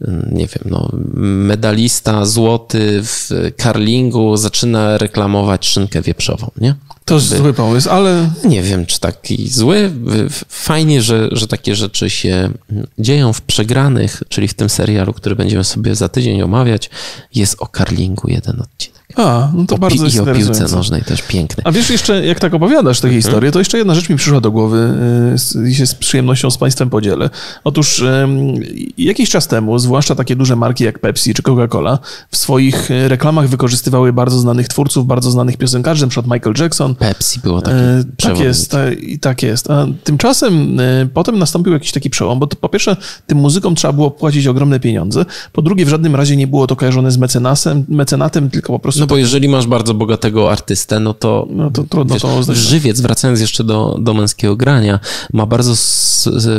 [0.00, 6.74] mm, nie wiem, no, medalista złoty w karlingu zaczyna reklamować szynkę wieprzową, nie?
[7.04, 8.30] To jest zły pomysł, ale...
[8.44, 9.92] Nie wiem, czy taki zły.
[10.48, 12.50] Fajnie, że, że takie rzeczy się
[12.98, 16.90] dzieją w Przegranych, czyli w tym serialu, który będziemy sobie za tydzień omawiać.
[17.34, 18.89] Jest o karlingu jeden odcinek.
[19.16, 21.62] A, no to o bardzo I o piłce nożnej też piękny.
[21.66, 23.22] A wiesz, jeszcze jak tak opowiadasz tę mhm.
[23.22, 24.94] historię, to jeszcze jedna rzecz mi przyszła do głowy
[25.56, 27.30] y, i się z przyjemnością z Państwem podzielę.
[27.64, 28.04] Otóż
[28.98, 31.98] jakiś czas temu, zwłaszcza takie duże marki jak Pepsi czy Coca-Cola,
[32.30, 36.22] w swoich y, reklamach wykorzystywały bardzo znanych twórców, bardzo znanych piosenkarzy, np.
[36.22, 36.94] Michael Jackson.
[36.94, 39.70] Pepsi było takie e, Tak jest, i tak jest.
[39.70, 42.96] A tymczasem e, potem nastąpił jakiś taki przełom, bo to, po pierwsze
[43.26, 46.76] tym muzykom trzeba było płacić ogromne pieniądze, po drugie w żadnym razie nie było to
[46.76, 51.14] kojarzone z mecenasem, mecenatem, tylko po prostu no bo jeżeli masz bardzo bogatego artystę, no
[51.14, 55.00] to, no to trudno wiesz, to Żywiec, wracając jeszcze do, do męskiego grania,
[55.32, 55.74] ma bardzo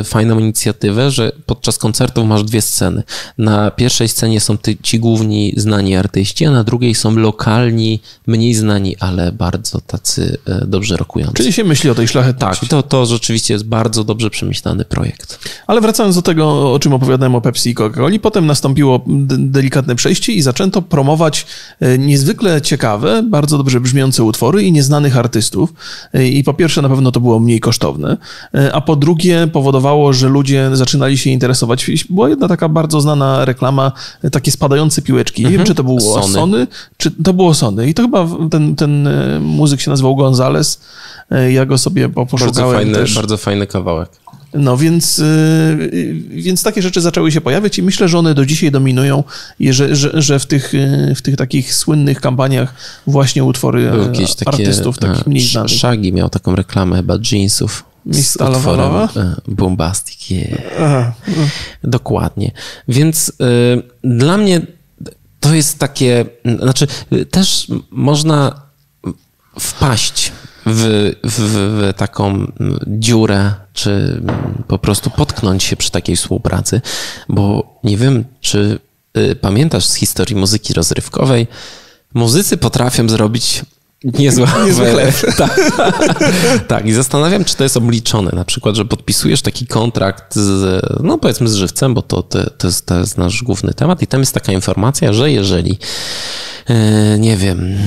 [0.04, 3.02] fajną inicjatywę, że podczas koncertów masz dwie sceny.
[3.38, 8.54] Na pierwszej scenie są ty, ci główni znani artyści, a na drugiej są lokalni, mniej
[8.54, 11.34] znani, ale bardzo tacy e, dobrze rokujący.
[11.34, 12.60] Czyli się myśli o tej szlachetności.
[12.66, 15.38] Tak, to, to rzeczywiście jest bardzo dobrze przemyślany projekt.
[15.66, 19.04] Ale wracając do tego, o czym opowiadałem o Pepsi i Coca-Coli, potem nastąpiło
[19.38, 21.46] delikatne przejście i zaczęto promować
[21.80, 25.72] e, niezwykle niezwykle ciekawe, bardzo dobrze brzmiące utwory i nieznanych artystów.
[26.14, 28.16] I po pierwsze, na pewno to było mniej kosztowne,
[28.72, 31.90] a po drugie, powodowało, że ludzie zaczynali się interesować.
[32.10, 33.92] Była jedna taka bardzo znana reklama,
[34.32, 35.42] takie spadające piłeczki.
[35.42, 35.58] Nie mhm.
[35.58, 36.34] wiem, czy to było Sony.
[36.34, 36.66] Sony,
[36.96, 37.88] czy to było Sony.
[37.88, 40.80] I to chyba ten, ten e, muzyk się nazywał Gonzales.
[41.30, 43.14] E, ja go sobie poszukałem bardzo fajny, też.
[43.14, 44.21] Bardzo fajny kawałek.
[44.54, 48.70] No więc, y, więc takie rzeczy zaczęły się pojawiać i myślę, że one do dzisiaj
[48.70, 49.24] dominują,
[49.60, 52.74] że, że, że w, tych, y, w tych takich słynnych kampaniach
[53.06, 55.72] właśnie utwory takie, artystów takich mniej znanych.
[55.72, 57.84] Shaggy miał taką reklamę chyba jeansów.
[58.10, 61.12] Z utworem e, Bombastic, yeah.
[61.84, 62.50] Dokładnie.
[62.88, 63.32] Więc y,
[64.04, 64.60] dla mnie
[65.40, 66.24] to jest takie,
[66.58, 66.86] znaczy
[67.30, 68.62] też można
[69.58, 70.32] wpaść
[70.66, 72.52] w, w, w, taką
[72.86, 74.22] dziurę, czy
[74.68, 76.80] po prostu potknąć się przy takiej współpracy,
[77.28, 78.78] bo nie wiem, czy
[79.16, 81.46] y, pamiętasz z historii muzyki rozrywkowej,
[82.14, 83.62] muzycy potrafią zrobić
[84.04, 85.14] niezłe chleb.
[85.38, 85.60] tak.
[86.68, 88.30] tak, i zastanawiam, czy to jest obliczone.
[88.34, 92.66] Na przykład, że podpisujesz taki kontrakt z, no powiedzmy z żywcem, bo to, to, to,
[92.66, 95.78] jest, to jest nasz główny temat i tam jest taka informacja, że jeżeli
[97.18, 97.78] nie wiem.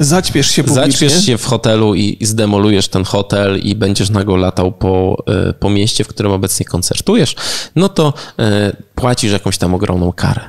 [0.00, 0.92] Zaćpiesz się publicznie.
[0.92, 5.52] Zaćpiesz się w hotelu i, i zdemolujesz ten hotel i będziesz nago latał po, e,
[5.52, 7.36] po mieście, w którym obecnie koncertujesz,
[7.76, 10.40] no to e, płacisz jakąś tam ogromną karę.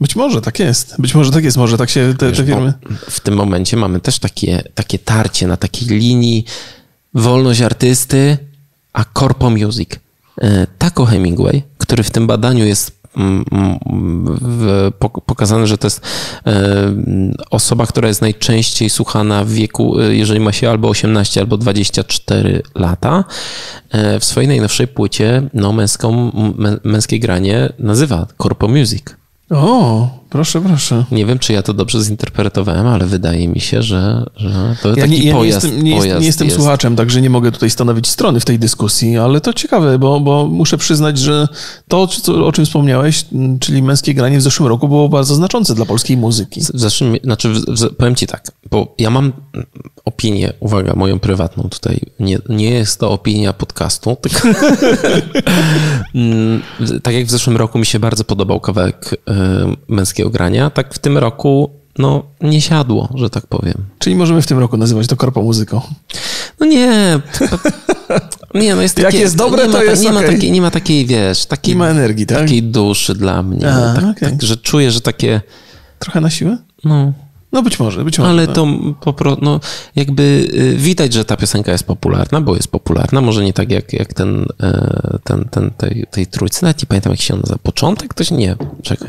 [0.00, 0.94] Być może tak jest.
[0.98, 1.56] Być może tak jest.
[1.56, 2.72] Może tak się te, Wiesz, te firmy.
[3.10, 6.44] W tym momencie mamy też takie, takie tarcie na takiej linii
[7.14, 8.38] wolność artysty,
[8.92, 9.90] a corpo music.
[10.78, 13.01] Taco Hemingway, który w tym badaniu jest
[15.26, 16.00] pokazane, że to jest
[17.50, 23.24] osoba, która jest najczęściej słuchana w wieku, jeżeli ma się albo 18, albo 24 lata.
[24.20, 26.32] W swojej najnowszej płycie no, męską,
[26.84, 29.04] męskie granie nazywa Corpo Music.
[29.50, 31.04] O, proszę, proszę.
[31.10, 34.94] Nie wiem, czy ja to dobrze zinterpretowałem, ale wydaje mi się, że, że to ja
[34.94, 35.64] taki nie, ja pojazd.
[35.64, 36.56] Nie jestem, nie, pojazd nie jestem jest.
[36.56, 40.46] słuchaczem, także nie mogę tutaj stanowić strony w tej dyskusji, ale to ciekawe, bo, bo
[40.46, 41.48] muszę przyznać, że
[41.88, 42.08] to,
[42.44, 43.24] o czym wspomniałeś,
[43.60, 46.60] czyli męskie granie w zeszłym roku było bardzo znaczące dla polskiej muzyki.
[46.60, 49.32] W zeszłym, znaczy, w, w, powiem ci tak, bo ja mam
[50.04, 52.00] opinię, uwaga, moją prywatną tutaj.
[52.20, 54.48] Nie, nie jest to opinia podcastu, tylko
[56.14, 56.62] mm,
[57.02, 59.16] tak jak w zeszłym roku mi się bardzo podobał kawałek y,
[59.88, 63.74] męskiego grania, tak w tym roku no nie siadło, że tak powiem.
[63.98, 65.80] Czyli możemy w tym roku nazywać to korpo muzyką?
[66.60, 67.20] No nie.
[68.54, 70.22] Nie, no jest takie, Jak jest dobre, to jest nie, okay.
[70.22, 72.38] ma takiej, nie ma takiej, wiesz, takiej, nie ma energii, tak?
[72.38, 73.60] takiej duszy dla mnie.
[73.60, 74.30] Tak, okay.
[74.30, 75.40] tak, że czuję, że takie...
[75.98, 76.58] Trochę na siłę?
[76.84, 77.12] No,
[77.52, 78.30] no być może, być może.
[78.30, 78.52] Ale no.
[78.52, 78.66] to
[79.00, 79.60] po prostu, no,
[79.96, 83.20] jakby y, widać, że ta piosenka jest popularna, bo jest popularna.
[83.20, 86.62] Może nie tak jak, jak ten, e, ten, ten tej, tej trójcy.
[86.62, 87.58] Nawet nie pamiętam, jak się nazywa.
[87.62, 88.08] Początek?
[88.08, 89.08] Ktoś nie, czekaj.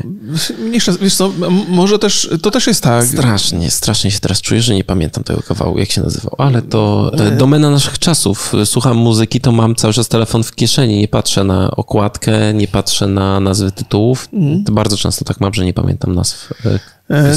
[0.58, 1.32] Mniejsza, wiesz co,
[1.68, 3.06] może też, to też jest tak.
[3.06, 6.34] Strasznie, strasznie się teraz czuję, że nie pamiętam tego kawału, jak się nazywał.
[6.38, 8.52] Ale to e, domena naszych czasów.
[8.64, 10.98] Słucham muzyki, to mam cały czas telefon w kieszeni.
[10.98, 14.28] Nie patrzę na okładkę, nie patrzę na nazwy tytułów.
[14.32, 14.64] Mm.
[14.64, 16.78] Bardzo często tak mam, że nie pamiętam nazw E,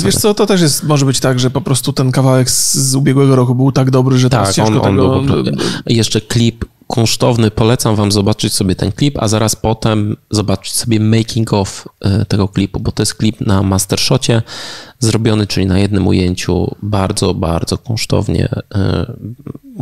[0.04, 2.96] wiesz co, to też jest, może być tak, że po prostu ten kawałek z, z
[2.96, 5.44] ubiegłego roku był tak dobry, że tak, teraz ciężko on, on tego...
[5.44, 11.00] Był, jeszcze klip kunsztowny, polecam wam zobaczyć sobie ten klip, a zaraz potem zobaczyć sobie
[11.00, 14.42] making of e, tego klipu, bo to jest klip na mastershocie
[15.00, 18.50] zrobiony, czyli na jednym ujęciu, bardzo, bardzo kunsztownie.
[18.76, 19.14] E,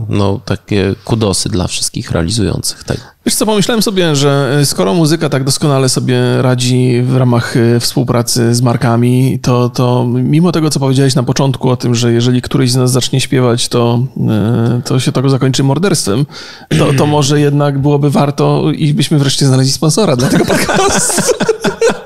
[0.10, 3.01] no, takie kudosy dla wszystkich realizujących tego.
[3.25, 7.80] Wiesz co, pomyślałem sobie, że e, skoro muzyka tak doskonale sobie radzi w ramach e,
[7.80, 12.41] współpracy z markami, to, to mimo tego, co powiedziałeś na początku o tym, że jeżeli
[12.41, 13.99] któryś z nas zacznie śpiewać, to,
[14.86, 16.25] to się tego zakończy morderstwem,
[16.80, 21.21] to, to może jednak byłoby warto i byśmy wreszcie znaleźli sponsora dla tego podcastu.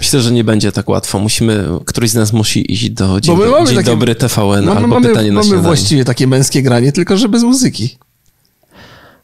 [0.00, 1.18] Myślę, że nie będzie tak łatwo.
[1.18, 4.86] Musimy, któryś z nas musi iść do Dzień, do, dzień takie, Dobry TVN mamy, albo
[4.86, 7.98] mamy, pytanie na Mamy właściwie takie męskie granie, tylko że bez muzyki.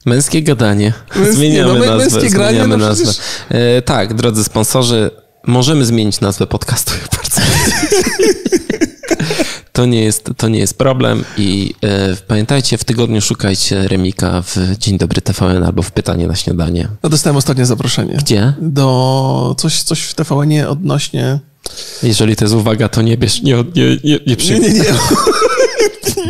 [0.06, 0.92] Męskie gadanie.
[1.16, 1.96] Męskie, zmieniamy no, nazwę.
[1.96, 3.04] Męskie granie, zmieniamy no nazwę.
[3.04, 3.24] Przecież...
[3.48, 5.10] E, tak, drodzy sponsorzy,
[5.46, 6.92] możemy zmienić nazwę podcastu.
[7.16, 7.40] Bardzo
[9.72, 14.56] to nie jest, to nie jest problem i e, pamiętajcie, w tygodniu szukajcie Remika w
[14.78, 16.88] Dzień Dobry TVN albo w Pytanie na śniadanie.
[17.02, 18.14] No dostałem ostatnie zaproszenie.
[18.14, 18.52] Gdzie?
[18.60, 21.38] Do coś, coś w TVN odnośnie...
[22.02, 24.68] Jeżeli to jest uwaga, to nie bierz, nie, nie, nie, nie przyjmuj.
[24.68, 24.86] Nie, nie, nie.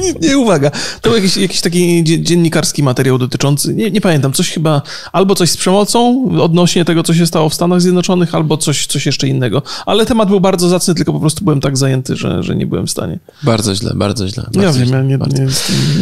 [0.03, 0.71] nie, nie, uwaga.
[1.01, 4.83] To był jakiś, jakiś taki dziennikarski materiał dotyczący, nie, nie pamiętam, coś chyba,
[5.13, 9.07] albo coś z przemocą odnośnie tego, co się stało w Stanach Zjednoczonych, albo coś, coś
[9.07, 9.63] jeszcze innego.
[9.87, 12.87] Ale temat był bardzo zacny, tylko po prostu byłem tak zajęty, że, że nie byłem
[12.87, 13.19] w stanie.
[13.43, 14.43] Bardzo źle, bardzo źle.
[14.43, 15.19] Bardzo ja wiem, źle, ja nie,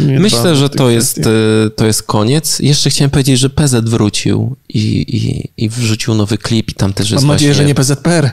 [0.05, 2.59] nie, nie Myślę, że to jest, y, to jest koniec.
[2.59, 7.11] Jeszcze chciałem powiedzieć, że PZ wrócił i, i, i wrzucił nowy klip i tam też
[7.11, 7.63] jest Mam nadzieję, właśnie...
[7.63, 8.31] że nie PZPR.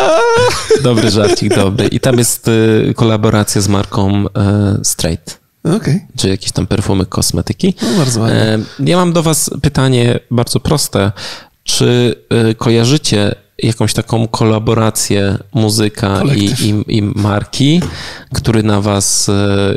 [0.82, 1.86] dobry żarcik, dobry.
[1.86, 5.40] I tam jest y, kolaboracja z marką e, Straight.
[5.76, 6.00] Okay.
[6.16, 7.74] Czy jakieś tam perfumy, kosmetyki.
[7.82, 8.36] No, bardzo ładnie.
[8.36, 11.12] E, ja mam do Was pytanie bardzo proste.
[11.64, 17.80] Czy e, kojarzycie jakąś taką kolaborację muzyka i, i, i, marki,
[18.34, 19.30] który na Was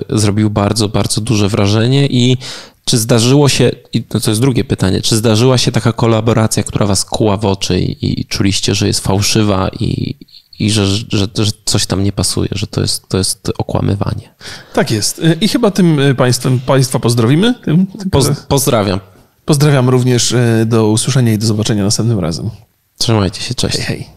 [0.10, 2.38] zrobił bardzo, bardzo duże wrażenie i
[2.86, 7.06] czy zdarzyło się, i to jest drugie pytanie, czy zdarzyła się taka kolaboracja, która was
[7.06, 10.16] kuła w oczy i, i czuliście, że jest fałszywa i,
[10.60, 14.34] i że, że, że, coś tam nie pasuje, że to jest, to jest okłamywanie.
[14.74, 15.22] Tak jest.
[15.42, 17.54] I chyba tym e, państwem, państwa pozdrowimy.
[17.54, 19.00] Tym, Poz, pozdrawiam.
[19.46, 22.50] Pozdrawiam również e, do usłyszenia i do zobaczenia następnym razem.
[22.98, 23.78] Trzymajcie się, cześć.
[23.78, 24.15] Hej, hej.